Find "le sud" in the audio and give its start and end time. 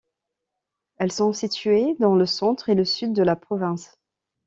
2.73-3.13